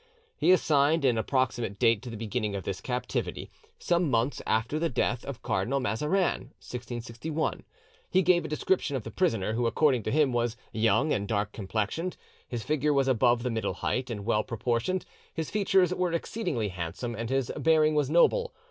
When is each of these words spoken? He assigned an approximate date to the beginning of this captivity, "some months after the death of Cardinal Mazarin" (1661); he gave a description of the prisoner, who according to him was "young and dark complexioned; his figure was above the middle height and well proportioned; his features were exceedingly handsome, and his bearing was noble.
He 0.35 0.51
assigned 0.51 1.05
an 1.05 1.19
approximate 1.19 1.77
date 1.77 2.01
to 2.01 2.09
the 2.09 2.17
beginning 2.17 2.55
of 2.55 2.63
this 2.63 2.81
captivity, 2.81 3.51
"some 3.77 4.09
months 4.09 4.41
after 4.47 4.79
the 4.79 4.89
death 4.89 5.23
of 5.25 5.43
Cardinal 5.43 5.79
Mazarin" 5.79 6.49
(1661); 6.57 7.63
he 8.09 8.23
gave 8.23 8.43
a 8.43 8.47
description 8.47 8.95
of 8.95 9.03
the 9.03 9.11
prisoner, 9.11 9.53
who 9.53 9.67
according 9.67 10.01
to 10.01 10.11
him 10.11 10.33
was 10.33 10.57
"young 10.71 11.13
and 11.13 11.27
dark 11.27 11.51
complexioned; 11.51 12.17
his 12.47 12.63
figure 12.63 12.93
was 12.95 13.07
above 13.07 13.43
the 13.43 13.51
middle 13.51 13.75
height 13.75 14.09
and 14.09 14.25
well 14.25 14.43
proportioned; 14.43 15.05
his 15.35 15.51
features 15.51 15.93
were 15.93 16.11
exceedingly 16.13 16.69
handsome, 16.69 17.13
and 17.13 17.29
his 17.29 17.51
bearing 17.55 17.93
was 17.93 18.09
noble. 18.09 18.55